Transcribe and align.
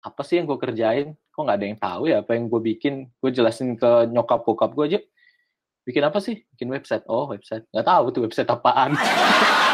apa 0.00 0.20
sih 0.24 0.40
yang 0.40 0.48
gue 0.48 0.58
kerjain? 0.58 1.12
Kok 1.32 1.40
nggak 1.44 1.56
ada 1.56 1.66
yang 1.66 1.78
tahu 1.78 2.02
ya 2.08 2.16
apa 2.24 2.32
yang 2.36 2.48
gue 2.48 2.60
bikin? 2.60 3.08
Gue 3.20 3.30
jelasin 3.32 3.76
ke 3.76 4.08
nyokap 4.08 4.44
bokap 4.44 4.72
gue 4.72 4.84
aja. 4.96 5.00
Bikin 5.84 6.02
apa 6.04 6.18
sih? 6.20 6.40
Bikin 6.56 6.68
website. 6.72 7.04
Oh 7.08 7.28
website. 7.28 7.64
Nggak 7.72 7.86
tahu 7.86 8.04
tuh 8.12 8.20
website 8.28 8.48
apaan 8.48 8.96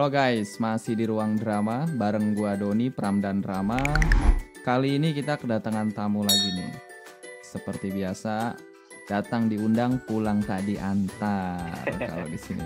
Halo 0.00 0.16
guys, 0.16 0.56
masih 0.56 0.96
di 0.96 1.04
ruang 1.04 1.36
drama 1.36 1.84
bareng 1.84 2.32
gua 2.32 2.56
Doni, 2.56 2.88
Pram 2.88 3.20
dan 3.20 3.44
Rama. 3.44 3.84
Kali 4.64 4.96
ini 4.96 5.12
kita 5.12 5.36
kedatangan 5.36 5.92
tamu 5.92 6.24
lagi 6.24 6.56
nih. 6.56 6.72
Seperti 7.44 7.92
biasa, 7.92 8.56
datang 9.04 9.52
diundang, 9.52 10.00
pulang 10.08 10.40
tak 10.40 10.64
diantar 10.64 11.84
kalau 12.00 12.24
di 12.32 12.40
sini. 12.40 12.64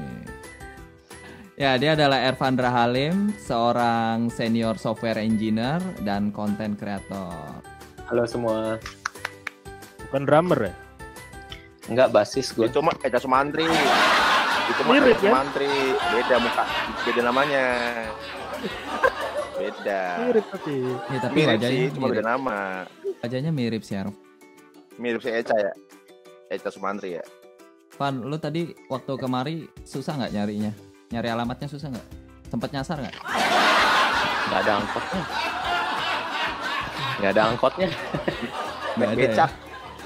Ya, 1.58 1.74
dia 1.74 1.98
adalah 1.98 2.22
Ervandra 2.22 2.70
Halim, 2.70 3.34
seorang 3.34 4.30
senior 4.30 4.78
software 4.78 5.18
engineer 5.18 5.82
dan 6.06 6.30
content 6.30 6.78
creator. 6.78 7.34
halo 8.06 8.30
semua 8.30 8.78
Bukan 10.06 10.22
drummer 10.22 10.70
ya? 10.70 10.74
nggak 11.90 12.14
basis 12.14 12.54
gue 12.54 12.70
Itu 12.70 12.78
mah 12.78 12.94
Eca 13.02 13.18
Sumantri. 13.18 13.66
Itu 14.64 14.80
Mirip, 14.86 15.18
ya? 15.18 15.30
Sumantri. 15.30 15.68
Beda 16.10 16.36
muka, 16.38 16.64
beda 17.02 17.20
namanya. 17.22 17.64
Beda. 19.54 20.00
Mirip 20.24 20.46
tapi. 20.50 20.74
Ya, 21.08 21.18
tapi 21.20 21.34
Mirip 21.34 21.48
wajahnya 21.52 21.70
sih, 21.70 21.86
cuma 21.92 22.06
mirip. 22.06 22.14
beda 22.16 22.24
nama. 22.26 22.58
Wajahnya 23.20 23.50
mirip 23.50 23.82
sih, 23.82 23.94
Arf. 23.94 24.14
Mirip 24.96 25.20
si 25.20 25.30
Eca 25.30 25.54
ya. 25.54 25.72
Eca 26.48 26.68
Sumantri 26.68 27.16
ya. 27.16 27.24
Van, 27.94 28.14
lu 28.20 28.36
tadi 28.36 28.74
waktu 28.88 29.12
kemari 29.14 29.54
susah 29.82 30.16
nggak 30.16 30.32
nyarinya? 30.32 30.72
Nyari 31.08 31.28
alamatnya 31.30 31.68
susah 31.68 31.88
nggak? 31.88 32.06
Sempet 32.48 32.70
nyasar 32.70 32.96
nggak? 33.00 33.16
nggak 34.44 34.60
ada 34.60 34.72
angkotnya 34.76 35.22
nggak 37.16 37.30
ada 37.32 37.42
angkotnya 37.48 37.88
Nggak 38.94 38.98
Naik 39.00 39.08
ada 39.08 39.14
ya? 39.16 39.26
becak. 39.26 39.50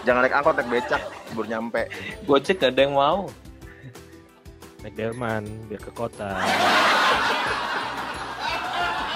Jangan 0.06 0.20
naik 0.22 0.32
angkot, 0.32 0.54
naik 0.54 0.68
becak. 0.70 1.02
Baru 1.34 1.46
nyampe. 1.46 1.82
gojek 2.24 2.56
nggak 2.56 2.72
ada 2.72 2.80
yang 2.80 2.94
mau 2.94 3.18
Naik 4.78 4.94
delman 4.94 5.42
biar 5.66 5.82
ke 5.82 5.90
kota. 5.90 6.38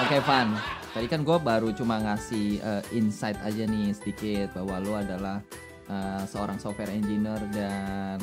Oke 0.02 0.18
Van, 0.26 0.58
tadi 0.90 1.06
kan 1.06 1.22
gue 1.22 1.38
baru 1.38 1.70
cuma 1.70 2.02
ngasih 2.02 2.58
eh, 2.58 2.82
insight 2.98 3.38
aja 3.46 3.62
nih 3.62 3.94
sedikit 3.94 4.58
bahwa 4.58 4.82
lo 4.82 4.92
adalah 4.98 5.38
eh, 5.86 6.22
seorang 6.26 6.58
software 6.58 6.90
engineer 6.90 7.38
dan 7.54 8.18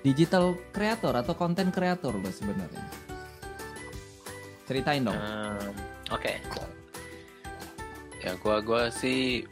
digital 0.00 0.56
creator 0.72 1.12
atau 1.12 1.36
content 1.36 1.68
creator 1.68 2.16
lo 2.16 2.30
sebenarnya. 2.32 2.86
Ceritain 4.64 5.04
dong. 5.04 5.20
Ehm, 5.20 5.68
Oke. 6.08 6.40
Ya 8.24 8.32
gua 8.40 8.64
gua 8.64 8.88
sih 8.88 9.44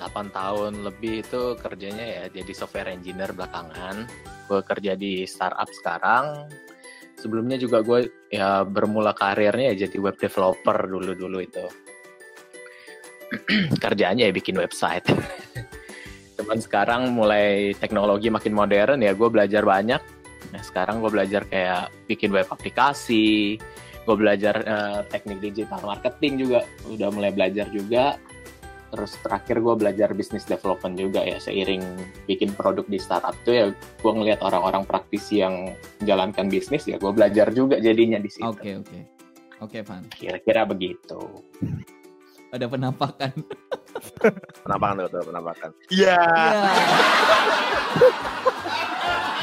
8 0.00 0.32
tahun 0.32 0.82
lebih 0.82 1.22
itu 1.22 1.54
kerjanya 1.60 2.06
ya 2.06 2.24
jadi 2.32 2.52
software 2.56 2.96
engineer 2.96 3.36
belakangan. 3.36 4.08
Gue 4.46 4.60
kerja 4.62 4.92
di 4.98 5.24
startup 5.24 5.68
sekarang. 5.70 6.48
Sebelumnya 7.18 7.54
juga 7.54 7.84
gue 7.86 8.10
ya 8.32 8.66
bermula 8.66 9.14
karirnya 9.14 9.74
ya 9.74 9.86
jadi 9.86 9.96
web 10.02 10.16
developer 10.18 10.76
dulu-dulu 10.86 11.38
itu. 11.38 11.66
Kerjaannya 13.82 14.28
ya 14.28 14.32
bikin 14.34 14.58
website. 14.58 15.06
Cuman 16.36 16.58
sekarang 16.58 17.14
mulai 17.14 17.76
teknologi 17.78 18.26
makin 18.32 18.52
modern 18.56 18.98
ya 19.04 19.14
gue 19.14 19.28
belajar 19.30 19.62
banyak. 19.62 20.02
Nah 20.50 20.62
sekarang 20.66 20.98
gue 20.98 21.10
belajar 21.14 21.46
kayak 21.46 21.94
bikin 22.10 22.34
web 22.34 22.50
aplikasi, 22.50 23.56
gue 24.02 24.16
belajar 24.18 24.54
eh, 24.66 25.00
teknik 25.06 25.38
digital 25.38 25.78
marketing 25.86 26.42
juga 26.42 26.66
udah 26.90 27.08
mulai 27.14 27.30
belajar 27.30 27.70
juga 27.70 28.18
terus 28.92 29.16
terakhir 29.24 29.64
gue 29.64 29.74
belajar 29.74 30.12
bisnis 30.12 30.44
development 30.44 31.00
juga 31.00 31.24
ya 31.24 31.40
seiring 31.40 31.80
bikin 32.28 32.52
produk 32.52 32.84
di 32.84 33.00
startup 33.00 33.32
tuh 33.42 33.54
ya 33.56 33.64
gue 33.72 34.12
ngelihat 34.12 34.44
orang-orang 34.44 34.84
praktisi 34.84 35.40
yang 35.40 35.72
menjalankan 36.04 36.52
bisnis 36.52 36.84
ya 36.84 37.00
gue 37.00 37.12
belajar 37.12 37.48
juga 37.56 37.80
jadinya 37.80 38.20
di 38.20 38.28
situ 38.28 38.44
Oke 38.44 38.78
oke. 38.78 39.00
Oke 39.62 39.78
Van, 39.86 40.02
kira-kira 40.10 40.66
begitu 40.66 41.22
ada 42.52 42.68
penampakan. 42.68 43.32
Penampakan 44.60 45.00
tuh, 45.00 45.08
tuh 45.08 45.24
penampakan. 45.24 45.70
Iya. 45.88 46.20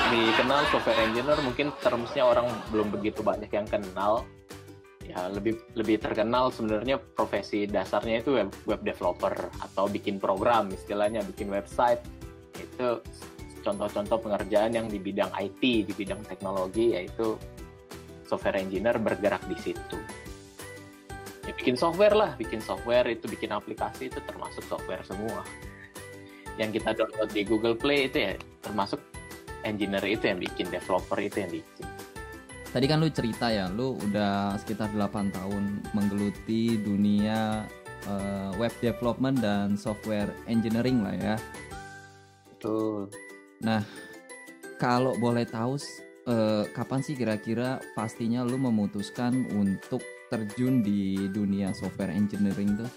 dikenal 0.10 0.66
software 0.74 1.06
engineer 1.06 1.38
mungkin 1.46 1.70
termsnya 1.86 2.26
orang 2.26 2.50
belum 2.74 2.90
begitu 2.90 3.22
banyak 3.22 3.54
yang 3.54 3.70
kenal 3.70 4.26
ya 5.10 5.26
lebih 5.34 5.58
lebih 5.74 5.98
terkenal 5.98 6.54
sebenarnya 6.54 7.02
profesi 7.02 7.66
dasarnya 7.66 8.22
itu 8.22 8.38
web, 8.38 8.54
web 8.70 8.82
developer 8.86 9.34
atau 9.58 9.90
bikin 9.90 10.22
program 10.22 10.70
istilahnya 10.70 11.26
bikin 11.26 11.50
website. 11.50 12.06
Itu 12.54 13.02
contoh-contoh 13.66 14.22
pengerjaan 14.22 14.78
yang 14.78 14.86
di 14.86 15.02
bidang 15.02 15.34
IT 15.34 15.62
di 15.62 15.94
bidang 15.98 16.22
teknologi 16.30 16.94
yaitu 16.94 17.34
software 18.30 18.62
engineer 18.62 19.02
bergerak 19.02 19.42
di 19.50 19.58
situ. 19.58 19.98
Ya 21.50 21.58
bikin 21.58 21.74
software 21.74 22.14
lah 22.14 22.38
bikin 22.38 22.62
software 22.62 23.10
itu 23.10 23.26
bikin 23.26 23.50
aplikasi 23.50 24.14
itu 24.14 24.22
termasuk 24.30 24.62
software 24.70 25.02
semua. 25.02 25.42
Yang 26.62 26.78
kita 26.78 27.02
download 27.02 27.32
di 27.34 27.42
Google 27.42 27.74
Play 27.74 28.06
itu 28.06 28.18
ya 28.22 28.32
termasuk 28.62 29.02
engineer 29.66 30.06
itu 30.06 30.30
yang 30.30 30.38
bikin, 30.38 30.70
developer 30.70 31.18
itu 31.18 31.42
yang 31.42 31.52
bikin. 31.52 31.88
Tadi 32.70 32.86
kan 32.86 33.02
lu 33.02 33.10
cerita 33.10 33.50
ya, 33.50 33.66
lu 33.66 33.98
udah 33.98 34.54
sekitar 34.62 34.94
8 34.94 35.34
tahun 35.34 35.82
menggeluti 35.98 36.78
dunia 36.78 37.66
eh, 38.06 38.52
web 38.62 38.74
development 38.78 39.42
dan 39.42 39.74
software 39.74 40.30
engineering 40.46 41.02
lah 41.02 41.16
ya. 41.18 41.36
Betul. 42.46 43.10
Kalau 44.78 45.18
boleh 45.18 45.50
tahu 45.50 45.82
eh, 46.30 46.64
kapan 46.70 47.02
sih 47.02 47.18
kira-kira 47.18 47.82
pastinya 47.98 48.46
lu 48.46 48.62
memutuskan 48.62 49.50
untuk 49.58 50.06
terjun 50.30 50.86
di 50.86 51.26
dunia 51.34 51.74
software 51.74 52.14
engineering 52.14 52.78
tuh? 52.78 52.92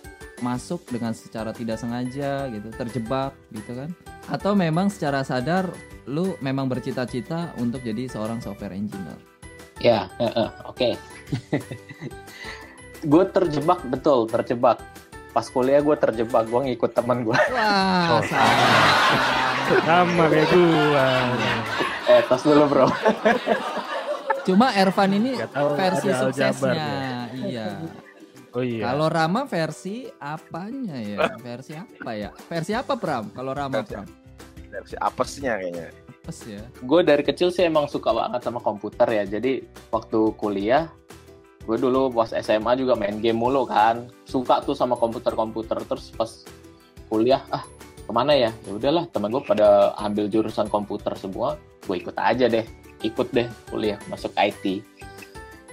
Masuk 0.44 0.84
dengan 0.92 1.16
secara 1.16 1.56
tidak 1.56 1.80
sengaja 1.80 2.44
gitu, 2.52 2.68
terjebak 2.76 3.32
gitu 3.56 3.72
kan? 3.72 3.88
Atau 4.28 4.52
memang 4.52 4.92
secara 4.92 5.24
sadar 5.24 5.64
lu 6.04 6.36
memang 6.44 6.68
bercita-cita 6.68 7.56
untuk 7.56 7.80
jadi 7.80 8.04
seorang 8.10 8.44
software 8.44 8.76
engineer? 8.76 9.31
Ya, 9.82 10.06
eh, 10.16 10.30
eh, 10.30 10.48
oke. 10.64 10.90
gue 13.12 13.24
terjebak 13.28 13.82
betul, 13.84 14.30
terjebak. 14.30 14.78
Pas 15.32 15.46
kuliah 15.48 15.80
gue 15.80 15.96
terjebak, 15.96 16.46
gue 16.46 16.60
ngikut 16.70 16.92
teman 16.92 17.26
gue. 17.26 17.34
Wah, 17.50 18.20
Oh. 18.20 18.22
sama. 19.82 20.24
Kayak 20.28 20.48
gua. 20.52 21.06
eh, 22.04 22.20
tos 22.28 22.42
dulu 22.44 22.64
bro. 22.68 22.86
Cuma 24.42 24.74
Ervan 24.74 25.10
ini 25.14 25.38
tahu 25.48 25.68
versi 25.72 26.08
ada 26.10 26.18
suksesnya, 26.20 26.74
ya. 26.74 27.16
iya. 27.40 27.66
Oh 28.52 28.60
iya. 28.60 28.84
Kalau 28.84 29.06
Rama 29.08 29.48
versi 29.48 30.04
apanya 30.20 30.98
ya? 31.00 31.18
Versi 31.40 31.72
apa 31.72 32.10
ya? 32.12 32.30
Versi 32.50 32.76
apa 32.76 32.98
Pram? 33.00 33.32
Kalau 33.32 33.54
Rama 33.56 33.80
Versi 33.80 33.94
Pram? 33.96 34.06
Si 34.84 34.96
apesnya 34.98 35.56
kayaknya. 35.56 35.88
Apes 36.22 36.46
ya. 36.46 36.62
gue 36.86 37.00
dari 37.02 37.26
kecil 37.26 37.50
sih 37.50 37.66
emang 37.66 37.90
suka 37.90 38.14
banget 38.14 38.46
sama 38.46 38.62
komputer 38.62 39.10
ya. 39.10 39.26
Jadi 39.26 39.66
waktu 39.90 40.30
kuliah, 40.38 40.86
gue 41.66 41.74
dulu 41.74 42.14
pas 42.14 42.30
SMA 42.30 42.78
juga 42.78 42.94
main 42.94 43.18
game 43.18 43.34
mulu 43.34 43.66
kan. 43.66 44.06
Suka 44.22 44.62
tuh 44.62 44.78
sama 44.78 44.94
komputer-komputer. 44.94 45.82
Terus 45.82 46.14
pas 46.14 46.30
kuliah, 47.10 47.42
ah 47.50 47.66
ke 48.06 48.12
mana 48.14 48.38
ya? 48.38 48.54
Ya 48.62 48.70
udahlah, 48.70 49.10
teman 49.10 49.34
gue 49.34 49.42
pada 49.42 49.98
ambil 49.98 50.30
jurusan 50.30 50.70
komputer 50.70 51.10
semua. 51.18 51.58
Gue 51.90 51.98
ikut 51.98 52.14
aja 52.14 52.46
deh, 52.46 52.62
ikut 53.02 53.26
deh 53.34 53.50
kuliah 53.66 53.98
masuk 54.06 54.30
IT. 54.38 54.78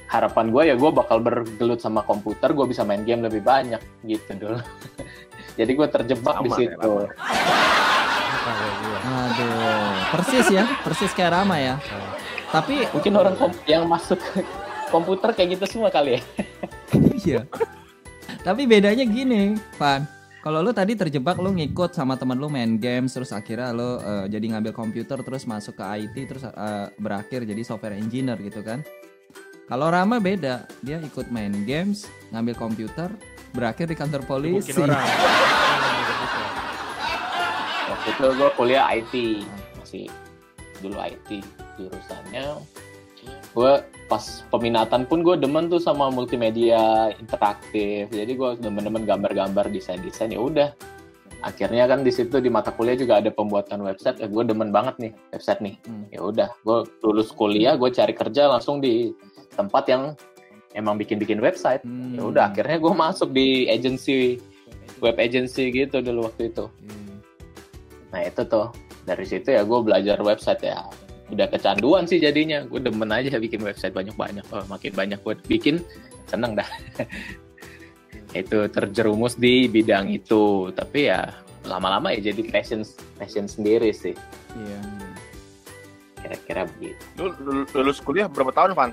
Harapan 0.09 0.49
gue 0.49 0.73
ya 0.73 0.73
gue 0.73 0.89
bakal 0.89 1.21
bergelut 1.21 1.77
sama 1.77 2.01
komputer, 2.01 2.57
gue 2.57 2.65
bisa 2.65 2.81
main 2.81 3.05
game 3.05 3.21
lebih 3.21 3.45
banyak 3.45 3.77
gitu 4.01 4.33
dulu. 4.33 4.57
Jadi 5.61 5.71
gue 5.77 5.87
terjebak 5.93 6.41
di 6.41 6.49
Sama, 6.49 6.57
situ. 6.57 6.73
kayak 6.81 7.13
persis 10.11 10.47
ya, 10.49 10.65
persis 10.81 11.11
kayak 11.13 11.31
Rama 11.33 11.57
ya. 11.57 11.75
Tapi 12.49 12.89
Mungkin 12.89 13.13
orang 13.13 13.35
kom- 13.37 13.61
yang 13.69 13.85
masuk 13.85 14.17
komputer 14.89 15.37
kayak 15.37 15.59
gitu 15.59 15.77
semua 15.77 15.93
kali 15.93 16.17
ya. 16.17 16.21
iya. 17.21 17.41
Tapi 18.41 18.65
bedanya 18.65 19.05
gini, 19.05 19.53
Van. 19.77 20.07
Kalau 20.39 20.63
lu 20.63 20.71
tadi 20.71 20.95
terjebak 20.95 21.35
lu 21.35 21.51
ngikut 21.51 21.91
sama 21.91 22.15
temen 22.15 22.39
lu 22.39 22.47
main 22.47 22.79
games 22.79 23.11
terus 23.11 23.35
akhirnya 23.35 23.75
lu 23.75 23.99
eh, 23.99 24.25
jadi 24.31 24.55
ngambil 24.55 24.71
komputer 24.71 25.19
terus 25.19 25.43
masuk 25.43 25.75
ke 25.75 25.83
IT 25.83 26.15
terus 26.31 26.47
eh, 26.47 26.87
berakhir 26.95 27.43
jadi 27.43 27.59
software 27.61 27.99
engineer 27.99 28.39
gitu 28.39 28.63
kan. 28.63 28.79
Kalau 29.67 29.91
Rama 29.91 30.17
beda, 30.17 30.65
dia 30.81 30.97
ikut 30.97 31.29
main 31.29 31.53
games, 31.61 32.09
ngambil 32.33 32.57
komputer, 32.57 33.13
berakhir 33.53 33.85
di 33.85 33.93
kantor 33.93 34.25
polisi. 34.25 34.73
Mungkin 34.73 34.89
orang. 34.89 34.97
waktu 37.89 38.09
itu 38.15 38.25
gue 38.31 38.49
kuliah 38.55 38.85
IT 38.95 39.13
masih 39.89 40.05
dulu 40.85 41.01
IT 41.01 41.41
jurusannya. 41.81 42.61
Gue 43.57 43.81
pas 44.05 44.21
peminatan 44.53 45.09
pun 45.09 45.25
gue 45.25 45.33
demen 45.33 45.65
tuh 45.65 45.81
sama 45.81 46.13
multimedia 46.13 47.09
interaktif. 47.17 48.05
Jadi 48.13 48.37
gue 48.37 48.49
demen-demen 48.61 49.09
gambar-gambar 49.09 49.73
desain-desain 49.73 50.29
ya 50.29 50.37
udah. 50.37 50.69
Akhirnya 51.41 51.89
kan 51.89 52.05
di 52.05 52.13
situ 52.13 52.37
di 52.37 52.53
mata 52.53 52.69
kuliah 52.69 52.93
juga 52.93 53.17
ada 53.17 53.33
pembuatan 53.33 53.81
website 53.81 54.21
eh, 54.21 54.29
gue 54.29 54.43
demen 54.45 54.69
banget 54.69 54.95
nih 55.01 55.11
website 55.33 55.59
nih. 55.65 55.75
Hmm. 55.89 56.05
ya 56.13 56.21
udah 56.21 56.49
gue 56.61 56.77
lulus 57.01 57.33
kuliah 57.33 57.73
gue 57.73 57.89
cari 57.89 58.13
kerja 58.13 58.45
langsung 58.45 58.77
di 58.77 59.09
tempat 59.57 59.89
yang 59.89 60.13
emang 60.77 61.01
bikin-bikin 61.01 61.41
website. 61.41 61.81
Hmm. 61.81 62.13
ya 62.13 62.23
udah 62.29 62.43
akhirnya 62.53 62.77
gue 62.77 62.93
masuk 62.93 63.33
di 63.33 63.65
agency 63.65 64.37
web 65.01 65.17
agency 65.17 65.73
gitu 65.73 65.97
dulu 66.05 66.29
waktu 66.29 66.53
itu. 66.53 66.69
Hmm. 66.69 67.17
nah 68.13 68.21
itu 68.21 68.45
tuh 68.45 68.69
dari 69.09 69.25
situ 69.25 69.49
ya 69.49 69.65
gue 69.65 69.79
belajar 69.81 70.21
website 70.21 70.61
ya. 70.61 70.85
Udah 71.33 71.49
kecanduan 71.49 72.05
sih 72.05 72.21
jadinya. 72.21 72.61
Gue 72.69 72.77
demen 72.77 73.09
aja 73.09 73.41
bikin 73.41 73.65
website 73.65 73.93
banyak-banyak. 73.97 74.45
Oh, 74.53 74.61
makin 74.69 74.93
banyak 74.93 75.17
gue 75.25 75.33
bikin 75.49 75.81
seneng 76.29 76.53
dah. 76.53 76.69
Itu 78.37 78.69
terjerumus 78.69 79.33
di 79.33 79.65
bidang 79.65 80.13
itu. 80.13 80.69
Tapi 80.69 81.09
ya 81.09 81.33
lama-lama 81.65 82.13
ya 82.13 82.29
jadi 82.29 82.45
passion 82.53 82.85
passion 83.17 83.49
sendiri 83.49 83.89
sih. 83.89 84.13
Iya. 84.53 84.81
kira-kira 86.19 86.61
begitu. 86.77 87.01
Lu 87.17 87.25
lul- 87.41 87.69
lulus 87.73 87.97
kuliah 88.03 88.29
berapa 88.29 88.53
tahun, 88.53 88.77
Van? 88.77 88.91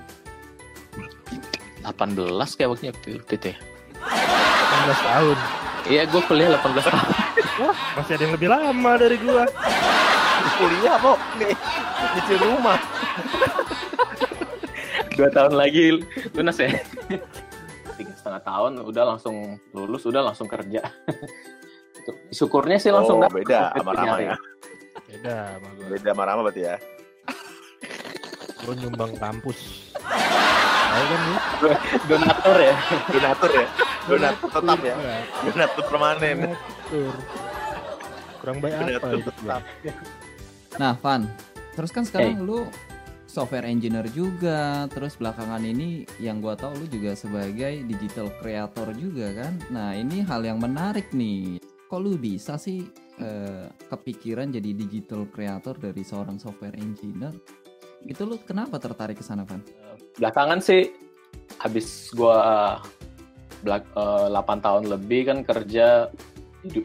18 1.84 2.56
kayak 2.56 2.70
waktu 2.72 2.94
waktu 2.94 3.20
itu 3.20 3.46
ya. 3.52 3.58
18 4.00 5.10
tahun. 5.10 5.36
iya 5.90 6.02
gue 6.08 6.22
kuliah 6.24 6.48
18 6.56 6.86
tahun. 6.86 7.04
Wah, 7.56 7.76
masih 7.96 8.12
ada 8.16 8.22
yang 8.24 8.34
lebih 8.36 8.48
lama 8.52 8.92
dari 9.00 9.16
gua. 9.20 9.44
Kuliah, 10.56 10.96
kok. 10.98 11.18
Nih, 11.36 11.52
nyicil 12.16 12.38
rumah. 12.40 12.78
dua 15.16 15.32
tahun 15.32 15.56
lagi 15.56 15.96
lunas 16.36 16.60
ya 16.60 16.68
tiga 17.96 18.12
setengah 18.12 18.42
tahun 18.44 18.84
udah 18.84 19.16
langsung 19.16 19.56
lulus 19.72 20.04
udah 20.04 20.20
langsung 20.20 20.44
kerja 20.44 20.84
syukurnya 22.30 22.76
sih 22.76 22.92
langsung 22.92 23.24
oh, 23.24 23.30
beda 23.32 23.72
sama 23.74 23.92
Rama 23.96 24.16
ya. 24.22 24.36
Beda 25.10 25.34
sama 25.58 25.68
gua. 25.74 25.86
Beda 25.90 26.08
sama 26.14 26.22
Rama 26.22 26.40
berarti 26.46 26.62
ya. 26.62 26.76
Gua 28.62 28.74
nyumbang 28.78 29.12
kampus. 29.18 29.58
Tahu 30.06 31.04
kan 31.10 31.20
lu? 31.26 31.36
donatur 32.06 32.58
ya 32.62 32.76
Donatur 33.10 33.50
ya. 33.50 33.66
Donatur 34.06 34.48
tetap 34.54 34.80
ya. 34.86 34.94
Donatur 35.42 35.82
permanen. 35.90 36.36
Donatur. 36.46 37.14
Kurang 38.38 38.56
baik 38.62 38.74
apa 38.76 39.06
gua? 39.10 39.24
tetap. 39.24 39.62
Nah, 40.76 40.92
Van, 41.00 41.24
terus 41.72 41.88
kan 41.88 42.04
sekarang 42.04 42.36
Eh. 42.36 42.44
lu 42.44 42.68
software 43.24 43.68
engineer 43.68 44.08
juga, 44.12 44.88
terus 44.88 45.16
belakangan 45.16 45.60
ini 45.60 46.04
yang 46.20 46.40
gua 46.40 46.56
tahu 46.56 46.84
lu 46.84 46.86
juga 46.88 47.12
sebagai 47.12 47.84
digital 47.84 48.32
creator 48.40 48.92
juga 48.96 49.32
kan. 49.44 49.52
Nah, 49.72 49.92
ini 49.92 50.24
hal 50.24 50.44
yang 50.44 50.60
menarik 50.60 51.12
nih. 51.12 51.60
Kok 51.88 52.00
lu 52.00 52.16
bisa 52.16 52.56
sih 52.60 52.84
eh, 53.16 53.64
kepikiran 53.88 54.52
jadi 54.52 54.76
digital 54.76 55.24
creator 55.32 55.72
dari 55.80 56.04
seorang 56.04 56.36
software 56.36 56.76
engineer? 56.76 57.32
Itu 58.04 58.28
lu 58.28 58.36
kenapa 58.44 58.76
tertarik 58.76 59.16
ke 59.16 59.24
sana, 59.24 59.48
Van? 59.48 59.64
belakangan 60.16 60.60
sih 60.64 60.92
habis 61.60 62.08
gua 62.12 62.76
belak- 63.60 63.88
eh, 63.92 64.28
8 64.28 64.60
tahun 64.60 64.84
lebih 64.88 65.32
kan 65.32 65.38
kerja 65.44 66.08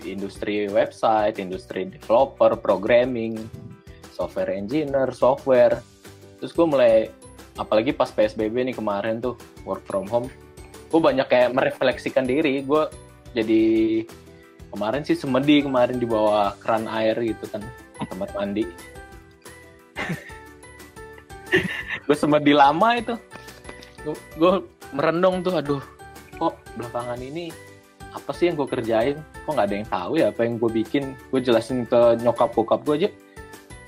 industri 0.04 0.68
website, 0.68 1.40
industri 1.40 1.88
developer, 1.88 2.56
programming, 2.56 3.40
software 4.12 4.52
engineer, 4.54 5.10
software. 5.16 5.80
Terus 6.38 6.52
gue 6.52 6.68
mulai 6.68 6.94
apalagi 7.56 7.96
pas 7.96 8.12
PSBB 8.12 8.72
nih 8.72 8.76
kemarin 8.76 9.24
tuh 9.24 9.40
work 9.64 9.84
from 9.88 10.08
home, 10.08 10.28
gue 10.92 11.00
banyak 11.00 11.26
kayak 11.26 11.56
merefleksikan 11.56 12.28
diri. 12.28 12.62
Gue 12.62 12.92
jadi 13.32 14.04
kemarin 14.70 15.08
sih 15.08 15.16
semedi 15.16 15.64
kemarin 15.64 16.00
di 16.00 16.08
bawah 16.08 16.56
keran 16.60 16.88
air 16.92 17.16
gitu 17.24 17.48
kan 17.48 17.64
tempat 17.98 18.30
mandi. 18.36 18.68
gue 22.06 22.16
semedi 22.18 22.54
lama 22.56 22.98
itu 22.98 23.16
gue 24.38 24.54
merenung 24.92 25.46
tuh 25.46 25.62
aduh 25.62 25.84
kok 26.36 26.58
belakangan 26.76 27.20
ini 27.22 27.54
apa 28.12 28.32
sih 28.36 28.52
yang 28.52 28.60
gue 28.60 28.68
kerjain 28.68 29.18
kok 29.46 29.52
nggak 29.54 29.68
ada 29.70 29.76
yang 29.76 29.88
tahu 29.88 30.12
ya 30.20 30.26
apa 30.34 30.42
yang 30.44 30.58
gue 30.58 30.72
bikin 30.84 31.16
gue 31.32 31.40
jelasin 31.40 31.88
ke 31.88 32.20
nyokap 32.20 32.52
bokap 32.52 32.82
gue 32.84 33.06
aja 33.06 33.10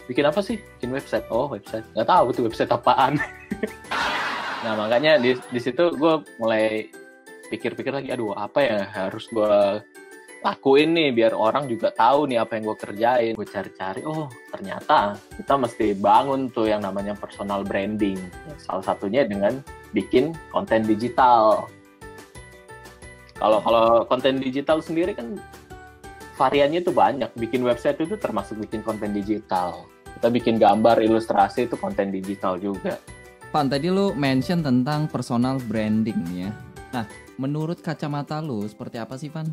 bikin 0.08 0.26
apa 0.28 0.40
sih? 0.44 0.60
Bikin 0.80 0.92
website. 0.92 1.26
Oh 1.32 1.48
website. 1.52 1.86
Nggak 1.96 2.08
tahu 2.10 2.26
tuh 2.36 2.44
website 2.50 2.72
apaan. 2.72 3.20
Nah 4.64 4.80
makanya 4.80 5.20
di 5.20 5.36
di 5.36 5.60
situ 5.60 5.92
gue 5.92 6.24
mulai 6.40 6.88
pikir-pikir 7.52 7.92
lagi 7.92 8.10
aduh 8.16 8.32
apa 8.32 8.64
ya 8.64 8.80
harus 8.88 9.28
gue 9.28 9.84
lakuin 10.44 10.92
nih 10.92 11.10
biar 11.16 11.32
orang 11.36 11.72
juga 11.72 11.92
tahu 11.92 12.28
nih 12.32 12.40
apa 12.40 12.56
yang 12.56 12.64
gue 12.72 12.78
kerjain. 12.80 13.34
Gue 13.36 13.48
cari-cari 13.48 14.08
oh 14.08 14.32
ternyata 14.52 15.20
kita 15.36 15.54
mesti 15.60 15.88
bangun 16.00 16.48
tuh 16.52 16.72
yang 16.72 16.80
namanya 16.80 17.12
personal 17.16 17.68
branding. 17.68 18.20
Salah 18.56 18.84
satunya 18.84 19.28
dengan 19.28 19.60
bikin 19.92 20.32
konten 20.52 20.88
digital. 20.88 21.68
Kalau 23.36 23.60
kalau 23.60 24.08
konten 24.08 24.40
digital 24.40 24.80
sendiri 24.80 25.12
kan 25.12 25.36
variannya 26.40 26.80
tuh 26.80 26.96
banyak. 26.96 27.28
Bikin 27.36 27.68
website 27.68 28.00
itu 28.00 28.16
termasuk 28.16 28.64
bikin 28.64 28.80
konten 28.80 29.12
digital 29.12 29.92
kita 30.20 30.28
bikin 30.30 30.56
gambar 30.62 31.02
ilustrasi 31.02 31.68
itu 31.68 31.76
konten 31.76 32.14
digital 32.14 32.58
juga 32.62 32.98
Van, 33.54 33.70
tadi 33.70 33.86
lu 33.86 34.18
mention 34.18 34.66
tentang 34.66 35.06
personal 35.06 35.62
branding 35.70 36.18
nih 36.26 36.50
ya. 36.50 36.52
Nah, 36.90 37.06
menurut 37.38 37.86
kacamata 37.86 38.42
lu 38.42 38.66
seperti 38.66 38.98
apa 38.98 39.14
sih, 39.14 39.30
Van? 39.30 39.46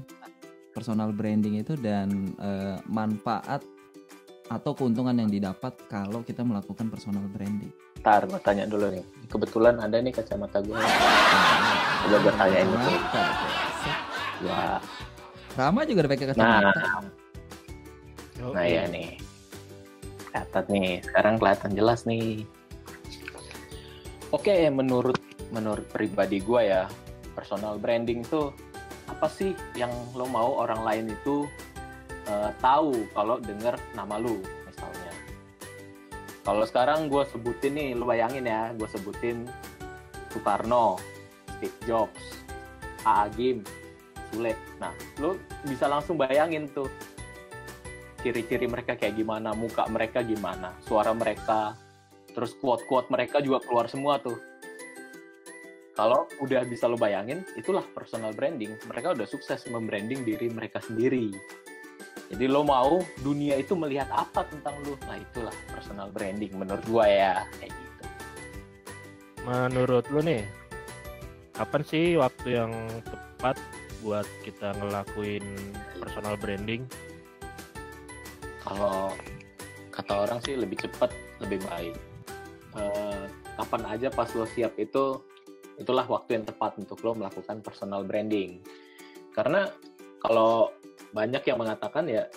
Personal 0.73 1.13
branding 1.13 1.61
itu 1.61 1.77
dan 1.77 2.33
eh, 2.41 2.81
manfaat 2.89 3.61
atau 4.49 4.73
keuntungan 4.73 5.13
yang 5.13 5.29
didapat 5.29 5.77
kalau 5.93 6.25
kita 6.25 6.41
melakukan 6.41 6.89
personal 6.89 7.23
branding. 7.29 7.69
ntar 8.01 8.25
gue 8.25 8.41
tanya 8.41 8.65
dulu 8.65 8.89
nih 8.89 9.05
kebetulan 9.29 9.77
ada 9.77 10.01
nih 10.01 10.09
kacamata 10.09 10.65
gue 10.65 10.73
Coba 10.73 12.17
gue 12.17 12.33
dulu. 12.33 12.81
Kacamata. 12.81 13.25
Wah, 14.49 14.81
Rama 15.53 15.85
juga 15.85 16.09
udah 16.09 16.11
pakai 16.17 16.25
nah 16.25 16.33
kacamata. 16.33 16.83
Oh, 18.41 18.57
nah 18.57 18.65
ya 18.65 18.89
nih 18.89 19.21
catat 20.31 20.67
nih 20.71 21.03
sekarang 21.03 21.37
kelihatan 21.37 21.73
jelas 21.75 22.07
nih 22.07 22.47
oke 24.31 24.55
menurut 24.71 25.19
menurut 25.51 25.87
pribadi 25.91 26.39
gue 26.39 26.71
ya 26.71 26.87
personal 27.35 27.79
branding 27.79 28.23
tuh 28.27 28.55
apa 29.11 29.27
sih 29.27 29.53
yang 29.75 29.91
lo 30.15 30.27
mau 30.31 30.55
orang 30.63 30.81
lain 30.87 31.07
itu 31.11 31.47
eh, 32.31 32.51
tahu 32.63 32.95
kalau 33.11 33.43
denger 33.43 33.75
nama 33.99 34.23
lu 34.23 34.39
misalnya 34.67 35.13
kalau 36.47 36.65
sekarang 36.65 37.11
gue 37.11 37.27
sebutin 37.27 37.75
nih 37.75 37.91
lo 37.99 38.07
bayangin 38.07 38.47
ya 38.47 38.71
gue 38.79 38.87
sebutin 38.87 39.51
Soekarno 40.31 40.95
Steve 41.59 41.79
Jobs 41.85 42.23
A.A. 43.03 43.27
Gim 43.35 43.67
Sule 44.31 44.55
nah 44.79 44.95
lo 45.19 45.35
bisa 45.67 45.91
langsung 45.91 46.15
bayangin 46.15 46.71
tuh 46.71 46.87
ciri-ciri 48.21 48.69
mereka 48.69 48.97
kayak 48.97 49.17
gimana, 49.17 49.53
muka 49.57 49.89
mereka 49.89 50.21
gimana, 50.21 50.77
suara 50.85 51.11
mereka, 51.17 51.75
terus 52.33 52.55
quote-quote 52.57 53.11
mereka 53.11 53.43
juga 53.43 53.65
keluar 53.65 53.91
semua 53.91 54.21
tuh. 54.21 54.39
Kalau 56.01 56.25
udah 56.41 56.65
bisa 56.65 56.89
lo 56.89 56.97
bayangin, 56.97 57.45
itulah 57.61 57.85
personal 57.93 58.33
branding. 58.33 58.73
Mereka 58.89 59.13
udah 59.13 59.29
sukses 59.29 59.69
membranding 59.69 60.25
diri 60.25 60.49
mereka 60.49 60.81
sendiri. 60.81 61.29
Jadi 62.31 62.47
lo 62.47 62.63
mau 62.63 63.03
dunia 63.21 63.59
itu 63.59 63.75
melihat 63.77 64.09
apa 64.15 64.47
tentang 64.49 64.81
lo? 64.87 64.97
Nah 65.05 65.19
itulah 65.19 65.53
personal 65.69 66.09
branding 66.09 66.57
menurut 66.57 66.81
gua 66.89 67.05
ya. 67.05 67.35
Kayak 67.59 67.75
gitu. 67.75 68.03
Menurut 69.45 70.05
lu 70.09 70.25
nih, 70.25 70.43
kapan 71.53 71.83
sih 71.85 72.17
waktu 72.17 72.49
yang 72.49 72.73
tepat 73.05 73.61
buat 74.01 74.25
kita 74.41 74.73
ngelakuin 74.81 75.45
personal 76.01 76.39
branding? 76.41 76.87
Kalau 78.71 79.11
kata 79.91 80.31
orang 80.31 80.39
sih 80.47 80.55
lebih 80.55 80.79
cepat, 80.79 81.11
lebih 81.43 81.59
baik. 81.67 81.95
Eh, 82.79 83.25
kapan 83.59 83.83
aja 83.91 84.15
pas 84.15 84.31
lo 84.39 84.47
siap 84.47 84.79
itu, 84.79 85.19
itulah 85.75 86.07
waktu 86.07 86.39
yang 86.39 86.47
tepat 86.47 86.79
untuk 86.79 87.03
lo 87.03 87.19
melakukan 87.19 87.59
personal 87.67 88.07
branding. 88.07 88.63
Karena 89.35 89.67
kalau 90.23 90.71
banyak 91.11 91.43
yang 91.43 91.59
mengatakan 91.59 92.07
ya 92.07 92.31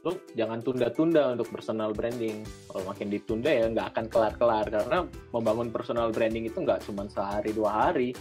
lu 0.00 0.16
jangan 0.32 0.64
tunda-tunda 0.64 1.32
untuk 1.32 1.48
personal 1.48 1.96
branding. 1.96 2.44
Kalau 2.68 2.82
makin 2.88 3.08
ditunda 3.08 3.48
ya 3.48 3.64
nggak 3.68 3.96
akan 3.96 4.04
kelar-kelar 4.08 4.66
karena 4.68 4.98
membangun 5.32 5.68
personal 5.72 6.08
branding 6.12 6.48
itu 6.48 6.60
nggak 6.60 6.84
cuma 6.84 7.08
sehari 7.08 7.56
dua 7.56 7.88
hari. 7.88 8.12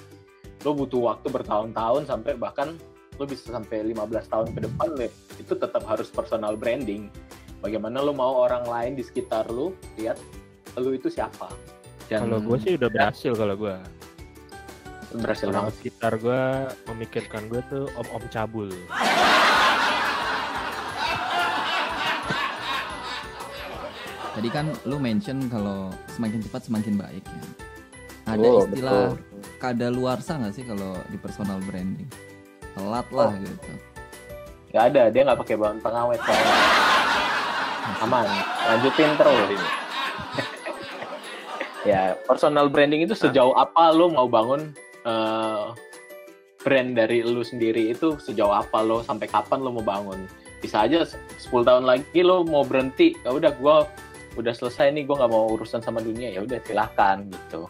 Lo 0.63 0.75
butuh 0.75 1.11
waktu 1.11 1.27
bertahun-tahun 1.31 2.07
sampai 2.07 2.35
bahkan 2.35 2.75
lo 3.19 3.27
bisa 3.27 3.51
sampai 3.51 3.83
15 3.83 4.31
tahun 4.31 4.47
ke 4.55 4.59
depan 4.63 4.87
lo 4.95 5.07
itu 5.39 5.53
tetap 5.55 5.83
harus 5.87 6.07
personal 6.07 6.55
branding. 6.55 7.07
Bagaimana 7.59 7.99
lo 7.99 8.15
mau 8.15 8.39
orang 8.39 8.63
lain 8.63 8.91
di 8.95 9.03
sekitar 9.03 9.51
lo 9.51 9.75
lihat 9.95 10.15
lo 10.73 10.91
itu 10.91 11.11
siapa? 11.11 11.51
Dan 12.07 12.25
Kalau 12.25 12.39
gue 12.41 12.57
sih 12.57 12.73
udah 12.75 12.89
berhasil 12.89 13.31
kalau 13.35 13.55
gue. 13.55 13.75
berhasil 15.11 15.49
Orang 15.49 15.67
banget. 15.67 15.73
sekitar 15.75 16.13
gue 16.15 16.41
memikirkan 16.87 17.49
gue 17.49 17.61
tuh 17.67 17.85
om-om 17.97 18.21
cabul. 18.29 18.69
Tadi 24.29 24.49
kan 24.49 24.71
lu 24.85 24.97
mention 24.97 25.49
kalau 25.49 25.89
semakin 26.07 26.39
cepat 26.39 26.61
semakin 26.63 26.95
baik 26.95 27.25
ya. 27.25 27.43
Ada 28.29 28.45
Oh, 28.45 28.61
istilah 28.63 29.01
betul. 29.11 29.57
kada 29.57 29.87
luarsa 29.89 30.37
nggak 30.37 30.53
sih 30.53 30.63
kalau 30.63 30.95
di 31.09 31.17
personal 31.17 31.57
branding? 31.65 32.07
Telat 32.71 33.07
lah 33.09 33.33
Oh. 33.33 33.41
gitu. 33.41 33.71
Nggak 34.69 34.83
ada, 34.85 35.03
dia 35.09 35.21
nggak 35.25 35.39
pakai 35.41 35.55
bahan 35.57 35.77
pengawet 35.81 36.19
soalnya. 36.21 36.55
Aman, 38.01 38.27
lanjutin 38.69 39.11
terus. 39.17 39.59
ya, 41.89 42.13
personal 42.29 42.69
branding 42.69 43.03
itu 43.03 43.17
sejauh 43.17 43.53
apa 43.57 43.91
lo 43.91 44.13
mau 44.13 44.29
bangun 44.29 44.71
eh, 45.03 45.65
brand 46.59 46.89
dari 46.93 47.23
lu 47.25 47.41
sendiri 47.41 47.89
itu 47.95 48.19
sejauh 48.19 48.51
apa 48.51 48.83
lo 48.83 49.01
sampai 49.01 49.25
kapan 49.25 49.59
lo 49.65 49.73
mau 49.73 49.85
bangun? 49.85 50.29
Bisa 50.59 50.85
aja 50.85 51.07
10 51.07 51.49
tahun 51.49 51.87
lagi 51.87 52.19
lo 52.21 52.43
mau 52.43 52.67
berhenti, 52.67 53.15
ya 53.23 53.31
udah 53.31 53.51
gua 53.57 53.87
udah 54.37 54.53
selesai 54.53 54.93
nih, 54.93 55.07
gua 55.07 55.25
nggak 55.25 55.31
mau 55.31 55.45
urusan 55.55 55.81
sama 55.81 56.03
dunia, 56.03 56.29
ya 56.35 56.45
udah 56.45 56.59
silahkan 56.63 57.25
gitu. 57.25 57.65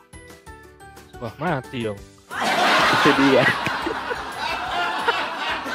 Wah 1.19 1.35
mati 1.35 1.83
dong. 1.83 1.99
Itu 2.99 3.11
dia. 3.19 3.43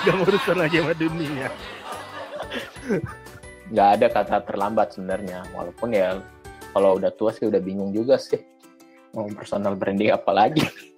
Gak 0.04 0.14
mau 0.20 0.28
urusan 0.28 0.56
lagi 0.60 0.76
sama 0.80 0.94
dunia. 0.96 1.48
Nggak 3.72 3.88
ada 4.00 4.06
kata 4.12 4.36
terlambat 4.44 4.96
sebenarnya 4.96 5.44
walaupun 5.56 5.94
ya 5.96 6.20
kalau 6.74 6.98
udah 6.98 7.12
tua 7.14 7.32
sih 7.32 7.46
udah 7.48 7.62
bingung 7.62 7.94
juga 7.94 8.20
sih 8.20 8.40
mau 9.14 9.30
personal 9.30 9.78
branding 9.78 10.10
apa 10.10 10.30
lagi 10.34 10.64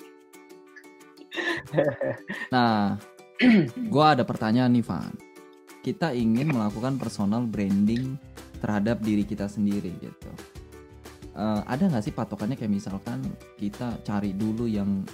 Nah, 2.55 2.97
gua 3.93 4.17
ada 4.17 4.25
pertanyaan 4.25 4.73
nih, 4.73 4.85
Van. 4.85 5.13
Kita 5.85 6.11
ingin 6.11 6.51
melakukan 6.51 6.99
personal 6.99 7.47
branding 7.47 8.19
terhadap 8.59 8.99
diri 9.05 9.23
kita 9.23 9.47
sendiri 9.47 9.93
gitu. 10.03 10.31
Eh, 11.37 11.61
ada 11.69 11.85
nggak 11.87 12.03
sih 12.03 12.15
patokannya 12.17 12.57
kayak 12.57 12.73
misalkan 12.73 13.21
kita 13.61 14.01
cari 14.03 14.33
dulu 14.33 14.65
yang 14.65 15.05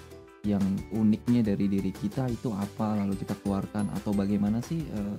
yang 0.43 0.63
uniknya 0.91 1.55
dari 1.55 1.71
diri 1.71 1.95
kita 1.95 2.27
itu 2.27 2.51
apa 2.51 2.99
lalu 2.99 3.15
kita 3.15 3.35
keluarkan 3.43 3.91
atau 3.95 4.11
bagaimana 4.11 4.63
sih 4.63 4.87
eh, 4.87 5.17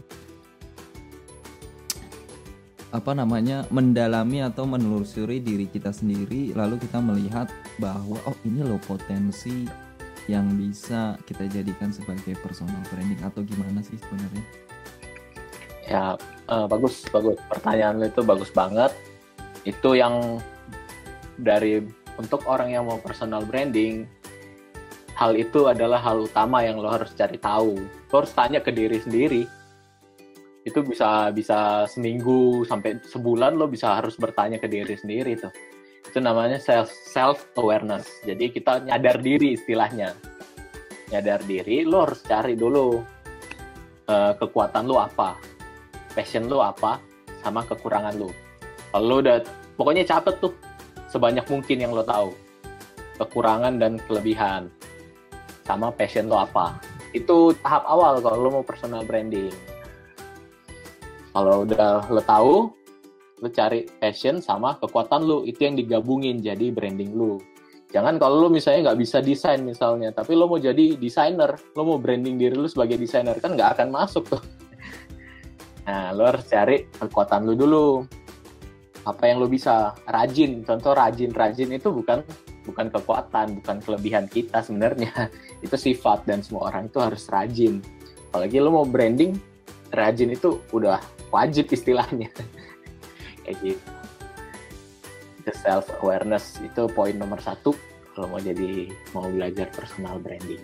apa 2.94 3.18
namanya 3.18 3.66
mendalami 3.74 4.46
atau 4.46 4.70
menelusuri 4.70 5.42
diri 5.42 5.66
kita 5.66 5.90
sendiri 5.90 6.54
lalu 6.54 6.78
kita 6.78 7.02
melihat 7.02 7.50
bahwa 7.82 8.22
oh 8.30 8.38
ini 8.46 8.62
loh 8.62 8.78
potensi 8.86 9.66
yang 10.30 10.46
bisa 10.56 11.18
kita 11.26 11.50
jadikan 11.50 11.90
sebagai 11.90 12.38
personal 12.40 12.80
branding 12.94 13.20
atau 13.26 13.44
gimana 13.44 13.84
sih 13.84 13.98
sebenarnya? 14.00 14.46
ya 15.88 16.16
eh, 16.48 16.66
bagus 16.68 17.04
bagus. 17.12 17.36
Pertanyaan 17.48 18.00
lu 18.00 18.08
itu 18.08 18.22
bagus 18.24 18.52
banget. 18.52 18.92
Itu 19.68 19.96
yang 19.96 20.40
dari 21.40 21.84
untuk 22.16 22.46
orang 22.48 22.72
yang 22.72 22.88
mau 22.88 23.00
personal 23.00 23.44
branding 23.44 24.08
hal 25.14 25.36
itu 25.38 25.70
adalah 25.70 26.02
hal 26.02 26.26
utama 26.26 26.64
yang 26.66 26.80
lo 26.80 26.90
harus 26.90 27.12
cari 27.16 27.36
tahu. 27.36 27.80
Lo 27.84 28.14
harus 28.16 28.34
tanya 28.34 28.64
ke 28.64 28.72
diri 28.72 29.00
sendiri 29.00 29.44
itu 30.64 30.80
bisa 30.80 31.28
bisa 31.36 31.84
seminggu 31.92 32.64
sampai 32.64 33.04
sebulan 33.04 33.60
lo 33.60 33.68
bisa 33.68 34.00
harus 34.00 34.16
bertanya 34.16 34.56
ke 34.60 34.72
diri 34.72 34.96
sendiri 34.96 35.36
tuh. 35.36 35.52
Itu 36.08 36.24
namanya 36.24 36.56
self 36.56 36.88
self 36.88 37.52
awareness 37.60 38.08
jadi 38.24 38.48
kita 38.48 38.88
nyadar 38.88 39.20
diri 39.20 39.60
istilahnya. 39.60 40.16
Nyadar 41.12 41.44
diri 41.44 41.84
lo 41.84 42.08
harus 42.08 42.24
cari 42.24 42.56
dulu 42.56 43.04
eh, 44.08 44.34
kekuatan 44.40 44.88
lo 44.88 45.04
apa 45.04 45.36
passion 46.16 46.48
lo 46.48 46.64
apa 46.64 46.96
sama 47.44 47.68
kekurangan 47.68 48.16
lo. 48.16 48.32
Kalau 48.96 49.04
lo 49.04 49.16
udah 49.20 49.44
pokoknya 49.76 50.08
catat 50.08 50.40
tuh 50.40 50.56
sebanyak 51.12 51.44
mungkin 51.52 51.84
yang 51.84 51.92
lo 51.92 52.08
tahu. 52.08 52.32
Kekurangan 53.20 53.84
dan 53.84 54.00
kelebihan 54.08 54.72
sama 55.68 55.92
passion 55.92 56.32
lo 56.32 56.40
apa. 56.40 56.80
Itu 57.12 57.52
tahap 57.60 57.84
awal 57.84 58.24
kalau 58.24 58.38
lo 58.40 58.50
mau 58.50 58.66
personal 58.66 59.04
branding 59.04 59.73
kalau 61.34 61.66
udah 61.66 62.08
lo 62.14 62.22
tahu 62.22 62.70
lo 63.42 63.50
cari 63.52 63.90
passion 64.00 64.40
sama 64.40 64.78
kekuatan 64.78 65.26
lo. 65.26 65.42
Itu 65.44 65.66
yang 65.66 65.76
digabungin 65.76 66.40
jadi 66.40 66.70
branding 66.70 67.18
lo. 67.18 67.42
Jangan 67.90 68.22
kalau 68.22 68.46
lo 68.46 68.48
misalnya 68.50 68.90
nggak 68.90 69.00
bisa 69.02 69.22
desain 69.22 69.62
misalnya 69.62 70.10
tapi 70.10 70.34
lo 70.34 70.50
mau 70.50 70.58
jadi 70.58 70.98
desainer 70.98 71.54
lo 71.78 71.82
mau 71.86 71.98
branding 72.02 72.42
diri 72.42 72.58
lo 72.58 72.66
sebagai 72.66 72.98
desainer 72.98 73.38
kan 73.42 73.58
nggak 73.58 73.78
akan 73.78 73.90
masuk 73.90 74.24
tuh. 74.30 74.44
Nah 75.84 76.16
lo 76.16 76.24
harus 76.24 76.48
cari 76.48 76.88
kekuatan 76.88 77.44
lo 77.44 77.54
dulu. 77.60 77.88
Apa 79.04 79.28
yang 79.28 79.44
lo 79.44 79.52
bisa 79.52 79.92
rajin. 80.08 80.64
Contoh 80.64 80.96
rajin 80.96 81.36
rajin 81.36 81.76
itu 81.76 81.92
bukan 81.92 82.24
bukan 82.64 82.88
kekuatan 82.88 83.60
bukan 83.60 83.78
kelebihan 83.84 84.26
kita 84.32 84.64
sebenarnya. 84.64 85.12
Itu 85.66 85.76
sifat 85.76 86.24
dan 86.24 86.40
semua 86.40 86.72
orang 86.72 86.88
itu 86.88 87.04
harus 87.04 87.28
rajin. 87.28 87.84
Apalagi 88.32 88.64
lo 88.64 88.72
mau 88.72 88.88
branding 88.88 89.53
rajin 89.94 90.34
itu 90.34 90.60
udah 90.74 90.98
wajib 91.30 91.70
istilahnya 91.70 92.28
kayak 93.46 93.58
gitu 93.62 93.92
itu 95.44 95.52
self 95.54 95.88
awareness 96.02 96.58
itu 96.66 96.90
poin 96.92 97.14
nomor 97.16 97.38
satu 97.40 97.78
kalau 98.14 98.30
mau 98.30 98.42
jadi 98.42 98.90
mau 99.14 99.26
belajar 99.30 99.70
personal 99.74 100.18
branding 100.22 100.62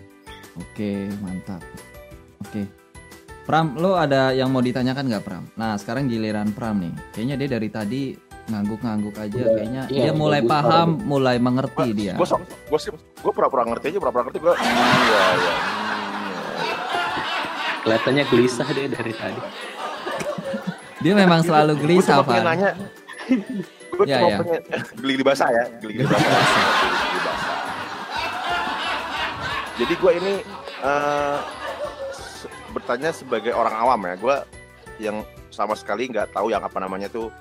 Oke, 0.59 1.07
mantap. 1.21 1.61
Oke. 2.43 2.65
Pram, 3.47 3.73
lo 3.81 3.97
ada 3.97 4.29
yang 4.35 4.53
mau 4.53 4.61
ditanyakan 4.61 5.09
nggak 5.09 5.23
Pram? 5.25 5.43
Nah, 5.57 5.73
sekarang 5.79 6.05
giliran 6.05 6.53
Pram 6.53 6.77
nih. 6.77 6.93
Kayaknya 7.15 7.35
dia 7.39 7.49
dari 7.49 7.69
tadi 7.69 8.01
ngangguk-ngangguk 8.49 9.15
aja. 9.17 9.39
Udah, 9.41 9.53
Kayaknya 9.57 9.83
iya, 9.89 10.03
dia 10.09 10.13
mulai 10.13 10.41
bagus, 10.41 10.53
paham, 10.53 10.89
mulai 11.05 11.37
mengerti 11.41 11.87
dia. 11.97 12.13
Gue 12.13 12.29
sok, 12.29 12.45
gue 12.45 12.79
sih, 12.81 12.91
gue 12.93 13.33
pura-pura 13.33 13.65
ngerti 13.65 13.93
aja, 13.93 13.99
pura-pura 14.01 14.23
ngerti 14.29 14.39
gue. 14.41 14.53
Iya, 14.53 15.23
iya. 15.41 15.78
Kelihatannya 17.89 18.23
gelisah 18.29 18.67
deh 18.69 18.85
dari 18.85 19.13
tadi 19.17 19.41
Dia 20.99 21.13
memang 21.15 21.41
selalu 21.41 21.73
Gue 21.73 21.83
gelisah, 21.89 22.21
pengen 22.21 22.43
Van. 22.43 22.47
nanya. 22.53 22.69
Gue 23.89 24.05
Iya, 24.05 24.19
cuma 24.19 24.27
iya. 24.27 24.37
pengen 24.37 24.61
geli 24.99 25.13
di 25.15 25.23
basah 25.23 25.49
ya, 25.49 25.63
geli 25.79 25.93
di 25.95 26.03
basah. 26.03 26.33
Jadi 29.79 29.93
gue 29.95 30.11
ini 30.19 30.33
eh, 30.83 31.37
se- 32.11 32.51
bertanya 32.75 33.09
sebagai 33.09 33.55
orang 33.55 33.71
awam 33.73 33.99
ya, 34.05 34.15
gue 34.19 34.35
yang 34.99 35.17
sama 35.49 35.71
sekali 35.73 36.11
nggak 36.11 36.35
tahu 36.35 36.51
yang 36.51 36.59
apa 36.59 36.77
namanya 36.77 37.07
tuh 37.07 37.31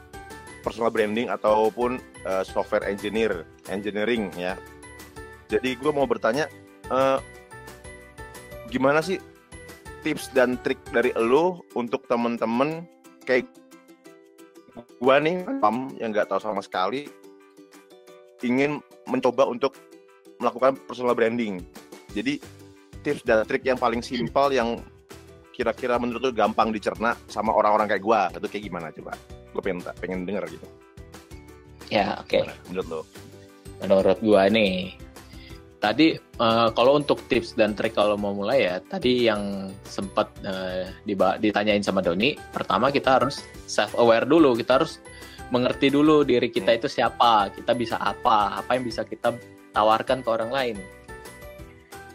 personal 0.63 0.95
branding 0.95 1.27
ataupun 1.27 1.99
eh, 2.23 2.45
software 2.47 2.87
engineer, 2.87 3.43
engineering 3.67 4.31
ya. 4.39 4.55
Jadi 5.51 5.75
gue 5.75 5.91
mau 5.91 6.07
bertanya, 6.07 6.47
eh, 6.87 7.19
gimana 8.71 9.03
sih 9.03 9.19
tips 10.03 10.31
dan 10.33 10.57
trik 10.63 10.79
dari 10.95 11.11
lo 11.17 11.63
untuk 11.75 12.07
temen-temen 12.07 12.87
kayak 13.27 13.47
gua 15.03 15.19
nih 15.19 15.43
pam 15.59 15.91
yang 15.99 16.15
nggak 16.15 16.31
tahu 16.31 16.39
sama 16.39 16.63
sekali 16.63 17.11
ingin 18.47 18.79
mencoba 19.11 19.51
untuk 19.51 19.75
melakukan 20.39 20.79
personal 20.87 21.19
branding. 21.19 21.59
Jadi 22.15 22.39
tips 23.03 23.27
dan 23.27 23.43
trik 23.43 23.67
yang 23.67 23.79
paling 23.79 23.99
simpel 23.99 24.55
yang 24.55 24.79
kira-kira 25.51 25.99
menurut 25.99 26.23
lu 26.23 26.31
gampang 26.31 26.71
dicerna 26.71 27.19
sama 27.27 27.51
orang-orang 27.51 27.91
kayak 27.91 28.03
gua 28.07 28.31
itu 28.31 28.47
kayak 28.47 28.65
gimana 28.71 28.87
coba? 28.95 29.13
Gue 29.51 29.63
pengen 29.65 29.81
pengen 29.99 30.23
denger 30.23 30.45
gitu. 30.55 30.67
ya 31.89 32.21
oke 32.21 32.37
Gimana 32.37 32.55
Menurut 32.71 32.87
lo? 32.87 33.01
menurut 33.79 34.19
gua 34.23 34.43
nih 34.51 34.95
tadi 35.79 36.19
eh, 36.19 36.69
kalau 36.75 36.99
untuk 36.99 37.23
tips 37.31 37.55
dan 37.55 37.75
trik 37.75 37.95
kalau 37.95 38.19
mau 38.19 38.35
mulai 38.35 38.67
ya 38.67 38.77
tadi 38.83 39.31
yang 39.31 39.71
sempat 39.87 40.31
diba- 41.07 41.39
ditanyain 41.39 41.83
sama 41.83 42.03
Doni 42.03 42.35
pertama 42.51 42.91
kita 42.91 43.23
harus 43.23 43.43
self 43.71 43.95
aware 43.95 44.27
dulu 44.27 44.59
kita 44.59 44.83
harus 44.83 44.99
mengerti 45.49 45.89
dulu 45.89 46.27
diri 46.29 46.53
kita 46.53 46.77
itu 46.77 46.91
siapa 46.91 47.49
kita 47.55 47.73
bisa 47.73 47.97
apa 47.97 48.61
apa 48.61 48.77
yang 48.77 48.85
bisa 48.85 49.07
kita 49.07 49.33
tawarkan 49.73 50.21
ke 50.21 50.29
orang 50.29 50.51
lain. 50.53 50.77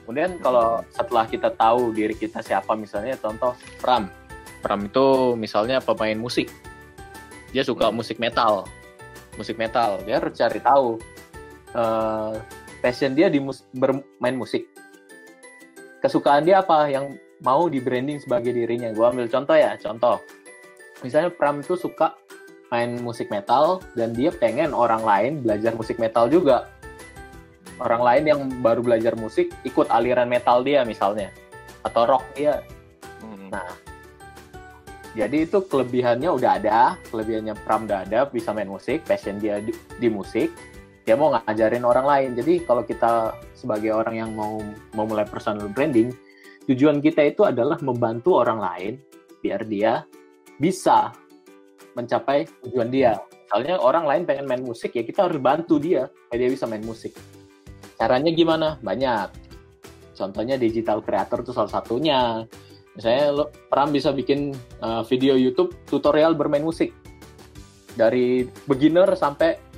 Kemudian 0.03 0.35
kalau 0.43 0.83
setelah 0.91 1.25
kita 1.25 1.49
tahu 1.55 1.95
diri 1.95 2.13
kita 2.13 2.43
siapa 2.43 2.75
misalnya 2.75 3.15
contoh 3.15 3.55
Pram. 3.79 4.11
Pram 4.59 4.87
itu 4.87 5.35
misalnya 5.39 5.79
pemain 5.79 6.15
musik. 6.19 6.51
Dia 7.55 7.63
suka 7.63 7.87
musik 7.89 8.19
metal. 8.19 8.67
Musik 9.39 9.55
metal 9.57 10.03
dia 10.03 10.19
harus 10.19 10.35
cari 10.35 10.59
tahu 10.59 10.99
eh, 11.73 12.33
passion 12.83 13.15
dia 13.15 13.31
di 13.31 13.39
mus- 13.39 13.63
bermain 13.71 14.35
musik. 14.35 14.67
Kesukaan 16.03 16.43
dia 16.43 16.59
apa? 16.59 16.91
Yang 16.91 17.15
mau 17.39 17.71
di 17.71 17.79
branding 17.79 18.19
sebagai 18.19 18.51
dirinya. 18.51 18.91
Gua 18.91 19.15
ambil 19.15 19.31
contoh 19.31 19.55
ya 19.55 19.79
contoh. 19.79 20.19
Misalnya 20.99 21.31
Pram 21.31 21.63
tuh 21.63 21.79
suka 21.79 22.19
main 22.67 22.99
musik 22.99 23.31
metal 23.31 23.79
dan 23.95 24.11
dia 24.11 24.35
pengen 24.35 24.75
orang 24.75 25.07
lain 25.07 25.39
belajar 25.39 25.71
musik 25.79 25.95
metal 25.95 26.27
juga. 26.27 26.67
Orang 27.79 28.03
lain 28.03 28.23
yang 28.27 28.39
baru 28.59 28.83
belajar 28.83 29.15
musik 29.15 29.55
ikut 29.63 29.87
aliran 29.87 30.27
metal 30.27 30.59
dia 30.61 30.83
misalnya 30.83 31.31
atau 31.87 32.03
rock 32.03 32.23
dia. 32.35 32.63
Hmm. 33.23 33.51
Nah, 33.51 33.71
jadi 35.13 35.45
itu 35.45 35.61
kelebihannya 35.69 36.29
udah 36.31 36.51
ada, 36.57 36.97
kelebihannya 37.13 37.53
Pram 37.61 37.85
udah 37.85 38.07
ada, 38.07 38.25
bisa 38.25 38.49
main 38.55 38.69
musik, 38.69 39.05
passion 39.05 39.37
dia 39.37 39.61
di, 39.61 39.75
di 40.01 40.09
musik, 40.09 40.49
dia 41.03 41.15
mau 41.19 41.35
ngajarin 41.35 41.83
orang 41.83 42.05
lain. 42.07 42.29
Jadi 42.39 42.63
kalau 42.63 42.83
kita 42.87 43.35
sebagai 43.53 43.91
orang 43.91 44.15
yang 44.15 44.31
mau 44.35 44.59
mulai 44.95 45.27
personal 45.27 45.67
branding, 45.67 46.15
tujuan 46.67 47.03
kita 47.03 47.27
itu 47.27 47.43
adalah 47.43 47.75
membantu 47.83 48.39
orang 48.39 48.59
lain 48.59 48.93
biar 49.43 49.67
dia 49.67 50.07
bisa 50.55 51.11
mencapai 51.93 52.47
tujuan 52.63 52.87
dia. 52.87 53.19
Misalnya 53.43 53.77
orang 53.83 54.07
lain 54.07 54.23
pengen 54.25 54.47
main 54.49 54.63
musik, 54.63 54.95
ya 54.95 55.03
kita 55.05 55.29
harus 55.29 55.37
bantu 55.37 55.77
dia 55.77 56.09
supaya 56.09 56.37
dia 56.39 56.49
bisa 56.49 56.65
main 56.65 56.81
musik. 56.81 57.13
Caranya 57.99 58.31
gimana? 58.33 58.81
Banyak. 58.81 59.29
Contohnya 60.17 60.55
digital 60.57 61.03
creator 61.03 61.43
itu 61.43 61.51
salah 61.53 61.69
satunya. 61.69 62.47
Misalnya 62.97 63.25
lo 63.33 63.45
Pram 63.69 63.89
bisa 63.89 64.13
bikin 64.13 64.53
uh, 64.81 65.01
video 65.05 65.33
YouTube 65.33 65.73
tutorial 65.89 66.37
bermain 66.37 66.61
musik 66.61 66.93
dari 67.93 68.45
beginner 68.65 69.09
sampai 69.13 69.72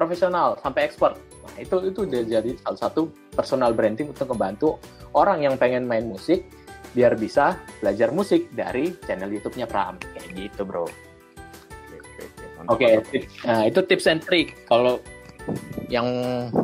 profesional 0.00 0.56
sampai 0.64 0.88
expert. 0.88 1.20
Nah, 1.44 1.60
itu 1.60 1.76
itu 1.84 2.08
udah 2.08 2.22
jadi 2.24 2.50
salah 2.64 2.80
satu 2.80 3.12
personal 3.36 3.76
branding 3.76 4.08
untuk 4.16 4.32
membantu 4.32 4.80
orang 5.12 5.44
yang 5.44 5.60
pengen 5.60 5.84
main 5.84 6.08
musik 6.08 6.48
biar 6.96 7.20
bisa 7.20 7.60
belajar 7.84 8.08
musik 8.10 8.48
dari 8.56 8.96
channel 9.04 9.28
YouTube-nya 9.28 9.68
Pram. 9.68 10.00
Kayak 10.16 10.32
gitu, 10.32 10.64
Bro. 10.64 10.88
Oke, 12.68 13.04
tip- 13.12 13.28
nah, 13.44 13.68
itu 13.68 13.80
tips 13.84 14.08
and 14.08 14.24
trick. 14.24 14.56
Kalau 14.64 15.04
yang 15.92 16.06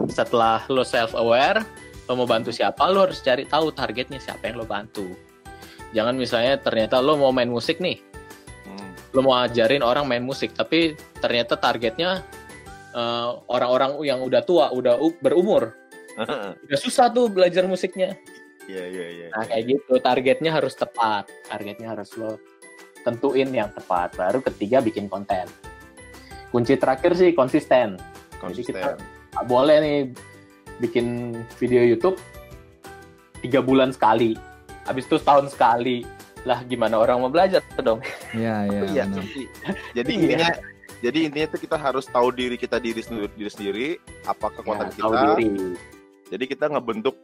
setelah 0.09 0.65
lo 0.73 0.85
self 0.85 1.13
aware, 1.13 1.61
lo 2.09 2.13
mau 2.17 2.29
bantu 2.29 2.53
siapa, 2.53 2.89
lo 2.89 3.05
harus 3.05 3.21
cari 3.21 3.45
tahu 3.45 3.69
targetnya 3.73 4.17
siapa 4.17 4.49
yang 4.49 4.61
lo 4.61 4.67
bantu. 4.69 5.13
Jangan 5.93 6.15
misalnya 6.15 6.61
ternyata 6.61 7.01
lo 7.01 7.17
mau 7.17 7.33
main 7.33 7.49
musik 7.49 7.81
nih, 7.81 7.99
Hmm. 8.69 8.91
lo 9.17 9.21
mau 9.25 9.35
ajarin 9.41 9.81
orang 9.81 10.05
main 10.05 10.23
musik, 10.23 10.53
tapi 10.53 10.95
ternyata 11.19 11.57
targetnya 11.57 12.21
eh, 12.97 13.29
orang-orang 13.47 14.01
yang 14.03 14.21
udah 14.21 14.41
tua, 14.41 14.73
udah 14.73 14.97
berumur, 15.21 15.77
udah 16.65 16.79
susah 16.79 17.07
tuh 17.09 17.29
belajar 17.29 17.65
musiknya. 17.65 18.17
Iya, 18.67 18.83
iya, 18.89 19.07
iya. 19.13 19.27
Nah 19.31 19.45
kayak 19.45 19.65
gitu, 19.69 19.93
targetnya 20.01 20.51
harus 20.51 20.75
tepat, 20.75 21.29
targetnya 21.47 21.93
harus 21.93 22.11
lo 22.17 22.41
tentuin 23.05 23.47
yang 23.49 23.71
tepat. 23.71 24.17
Baru 24.17 24.43
ketiga 24.43 24.81
bikin 24.81 25.07
konten. 25.07 25.47
Kunci 26.51 26.75
terakhir 26.75 27.15
sih 27.15 27.31
konsisten. 27.31 27.95
Konsisten. 28.37 28.75
kita- 28.75 28.99
Nggak 29.37 29.47
boleh 29.47 29.77
nih 29.79 29.99
bikin 30.79 31.07
video 31.57 31.85
YouTube 31.85 32.17
tiga 33.39 33.61
bulan 33.61 33.93
sekali, 33.93 34.33
habis 34.83 35.05
itu 35.05 35.17
setahun 35.17 35.53
sekali. 35.53 36.03
Lah 36.43 36.65
gimana 36.65 36.97
orang 36.97 37.21
mau 37.21 37.29
belajar 37.29 37.61
tuh 37.77 37.85
dong? 37.85 38.01
Iya, 38.33 38.65
iya, 38.67 38.81
Iya, 38.83 39.05
benar. 39.05 39.21
jadi, 39.21 39.43
jadi 40.01 40.09
Iya. 40.09 40.19
intinya 40.19 40.49
jadi 41.05 41.29
intinya 41.29 41.47
itu 41.53 41.59
kita 41.69 41.77
harus 41.77 42.09
tahu 42.09 42.33
diri 42.33 42.57
kita 42.57 42.81
diri 42.81 43.01
sendiri, 43.05 43.29
diri 43.37 43.51
sendiri 43.53 43.87
apa 44.25 44.49
kekuatan 44.49 44.89
Ya, 44.89 44.97
tahu 44.97 45.13
kita. 45.13 45.23
diri. 45.37 45.49
Jadi 46.27 46.45
kita 46.49 46.65
ngebentuk 46.73 47.17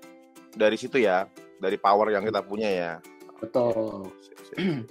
dari 0.53 0.77
situ 0.77 1.01
ya, 1.01 1.27
dari 1.59 1.81
power 1.81 2.13
yang 2.13 2.23
kita 2.23 2.45
punya 2.45 2.69
ya. 2.69 2.93
Betul. 3.41 4.13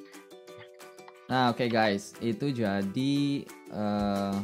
Nah, 1.32 1.56
oke 1.56 1.64
guys, 1.72 2.12
itu 2.20 2.52
jadi 2.52 3.16
eh, 3.48 4.36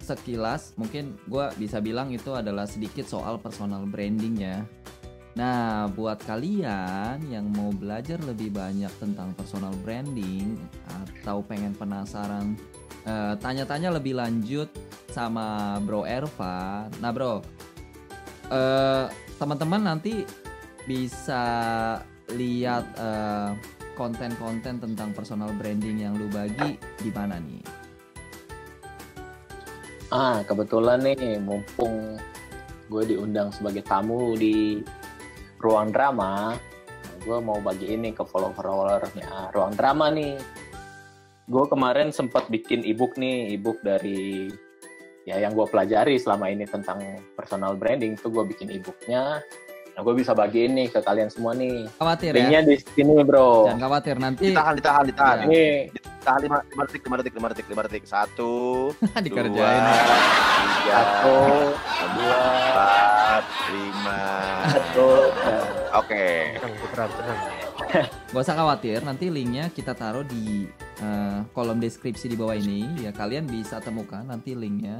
sekilas 0.00 0.72
mungkin 0.80 1.20
gue 1.28 1.52
bisa 1.60 1.84
bilang 1.84 2.08
itu 2.08 2.32
adalah 2.32 2.64
sedikit 2.64 3.04
soal 3.04 3.36
personal 3.36 3.84
branding 3.84 4.40
ya. 4.40 4.64
Nah, 5.34 5.90
buat 5.90 6.22
kalian 6.22 7.18
yang 7.26 7.50
mau 7.50 7.74
belajar 7.74 8.22
lebih 8.22 8.54
banyak 8.54 8.90
tentang 9.02 9.34
personal 9.34 9.74
branding 9.82 10.54
atau 10.86 11.42
pengen 11.42 11.74
penasaran 11.74 12.54
eh, 13.02 13.34
tanya-tanya 13.42 13.98
lebih 13.98 14.14
lanjut 14.14 14.70
sama 15.10 15.78
Bro 15.82 16.06
Erva. 16.06 16.86
Nah, 17.02 17.10
Bro, 17.10 17.42
eh, 18.54 19.10
teman-teman 19.34 19.82
nanti 19.82 20.22
bisa 20.86 21.42
lihat 22.30 22.86
eh, 22.94 23.50
konten-konten 23.98 24.78
tentang 24.78 25.10
personal 25.10 25.50
branding 25.58 26.06
yang 26.06 26.14
lu 26.14 26.30
bagi 26.30 26.78
di 26.78 27.10
mana 27.10 27.42
nih? 27.42 27.62
Ah, 30.14 30.46
kebetulan 30.46 31.02
nih, 31.02 31.42
mumpung 31.42 32.22
gue 32.86 33.02
diundang 33.02 33.50
sebagai 33.50 33.82
tamu 33.82 34.38
di 34.38 34.78
ruang 35.64 35.88
drama, 35.88 36.52
gue 37.24 37.38
mau 37.40 37.56
bagi 37.64 37.96
ini 37.96 38.12
ke 38.12 38.20
follower-followernya 38.20 39.56
ruang 39.56 39.72
drama 39.72 40.12
nih. 40.12 40.36
Gue 41.48 41.64
kemarin 41.68 42.12
sempat 42.12 42.52
bikin 42.52 42.84
ebook 42.84 43.16
nih, 43.16 43.56
ebook 43.56 43.80
dari 43.80 44.52
ya 45.24 45.40
yang 45.40 45.56
gue 45.56 45.64
pelajari 45.64 46.20
selama 46.20 46.52
ini 46.52 46.68
tentang 46.68 47.00
personal 47.32 47.80
branding 47.80 48.20
tuh 48.20 48.28
gue 48.28 48.44
bikin 48.44 48.68
ebooknya. 48.76 49.40
Nah, 49.94 50.00
gue 50.02 50.14
bisa 50.18 50.34
bagi 50.34 50.66
ini 50.66 50.90
ke 50.90 51.00
kalian 51.00 51.30
semua 51.30 51.54
nih. 51.54 51.86
Khawatir 51.96 52.34
Linknya 52.34 52.60
ya? 52.60 52.68
di 52.68 52.76
sini, 52.82 53.22
bro. 53.22 53.70
Jangan 53.70 53.80
khawatir 53.86 54.16
nanti 54.18 54.50
Ditahan, 54.50 54.74
ditahan, 54.74 55.04
ditahan. 55.06 55.36
Iya. 55.46 55.46
Ini 55.46 55.62
Ditahan 56.24 56.40
lima, 56.40 56.58
lima 56.64 56.82
detik, 56.88 57.02
lima 57.04 57.16
detik, 57.20 57.34
lima 57.36 57.48
detik, 57.52 57.66
lima 57.68 57.82
detik. 57.84 58.04
Satu, 58.08 58.52
dikerjain. 59.28 59.52
dua, 59.60 60.16
tiga, 60.56 60.96
satu, 60.96 61.36
dua, 62.16 62.38
empat, 62.48 63.44
lima. 63.68 64.20
satu. 64.72 65.08
Oke. 66.00 66.24
Tenang. 66.64 67.40
Gak 68.32 68.40
usah 68.40 68.56
khawatir, 68.56 69.04
nanti 69.04 69.28
linknya 69.28 69.68
kita 69.68 69.92
taruh 69.92 70.24
di 70.24 70.64
eh, 71.04 71.44
kolom 71.52 71.76
deskripsi 71.76 72.32
di 72.32 72.40
bawah 72.40 72.56
ini. 72.56 73.04
Ya 73.04 73.12
kalian 73.12 73.44
bisa 73.44 73.84
temukan 73.84 74.24
nanti 74.24 74.56
linknya 74.56 74.96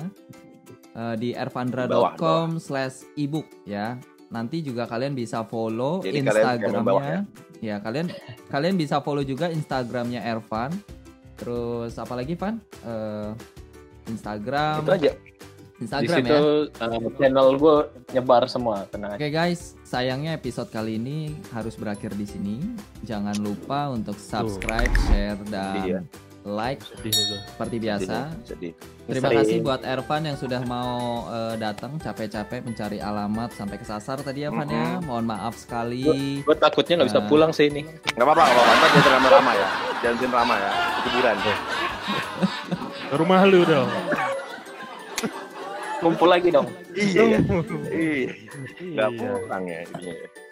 eh, 0.93 1.17
di 1.17 1.33
ervandra.com 1.33 2.61
slash 2.61 3.09
ebook 3.17 3.49
ya. 3.65 3.97
Nanti 4.29 4.61
juga 4.61 4.85
kalian 4.85 5.17
bisa 5.17 5.41
follow 5.49 6.05
Jadi 6.05 6.21
kalian 6.21 6.69
jangan 6.69 6.85
bawah 6.85 7.01
Instagramnya. 7.01 7.21
Ya 7.65 7.81
kalian 7.81 8.13
kalian 8.53 8.77
bisa 8.77 9.01
follow 9.01 9.25
juga 9.25 9.49
Instagramnya 9.49 10.21
Ervan. 10.21 10.69
Terus 11.35 11.93
apalagi 11.99 12.35
Van? 12.39 12.57
Eh, 12.87 13.31
Instagram. 14.09 14.85
itu 14.85 14.93
aja. 14.93 15.13
Di 15.75 15.91
Instagram 15.91 16.19
situ 16.23 16.39
ya. 16.71 16.87
uh, 16.87 17.11
channel 17.19 17.49
gue 17.59 17.77
nyebar 18.15 18.47
semua, 18.47 18.87
tenang 18.87 19.19
aja. 19.19 19.19
Oke 19.19 19.29
guys, 19.35 19.75
sayangnya 19.83 20.39
episode 20.39 20.71
kali 20.71 21.03
ini 21.03 21.35
harus 21.51 21.75
berakhir 21.75 22.15
di 22.15 22.23
sini. 22.23 22.57
Jangan 23.03 23.35
lupa 23.43 23.91
untuk 23.91 24.15
subscribe, 24.15 24.95
share, 25.11 25.41
dan 25.51 25.83
Iya. 25.83 26.01
Like 26.45 26.81
seperti 27.49 27.77
biasa. 27.81 28.29
Jadi, 28.45 28.77
Terima 29.05 29.33
kasih 29.33 29.61
buat 29.61 29.81
Ervan 29.81 30.29
yang 30.29 30.37
sudah 30.37 30.61
mau 30.65 31.25
eh, 31.27 31.57
datang 31.57 31.97
capek-capek 31.97 32.61
mencari 32.61 33.01
alamat 33.01 33.53
sampai 33.53 33.77
kesasar 33.77 34.21
tadi 34.21 34.45
ya 34.45 34.53
Van 34.53 34.69
ya. 34.69 35.01
Mohon 35.01 35.25
maaf 35.27 35.57
sekali. 35.57 36.05
Gue 36.45 36.57
takutnya 36.57 37.01
nggak 37.01 37.09
bisa 37.11 37.21
Nah. 37.21 37.29
pulang 37.29 37.51
sih 37.51 37.69
ini. 37.69 37.85
nggak 37.85 38.21
apa-apa, 38.21 38.45
nggak 38.45 38.61
apa-apa. 38.61 38.87
Jangan 38.95 39.11
rama-rama 39.11 39.53
ya. 39.53 39.69
Jangan 40.01 40.31
rama 40.31 40.55
ya. 40.57 40.71
Hiburan. 41.03 41.37
Ke 43.09 43.15
rumah 43.17 43.41
lu 43.45 43.61
dong. 43.65 43.89
Kumpul 46.01 46.29
lagi 46.29 46.49
dong. 46.53 46.69
Iya, 46.93 47.23
ya. 47.25 47.39
Iya. 47.89 48.33
Nggak 48.93 49.09
Iya. 49.09 49.29
pulang 49.41 49.65
ya. 49.65 49.81
jadinya 49.89 50.13
ya. 50.13 50.44